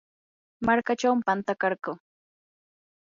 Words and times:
markachaw 0.65 1.15
pantakarquu. 1.25 1.91